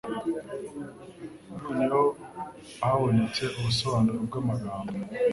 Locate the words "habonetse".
2.83-3.43